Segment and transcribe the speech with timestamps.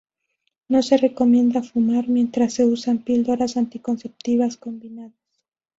[0.67, 5.13] No se recomienda fumar mientras se usan píldoras anticonceptivas combinadas.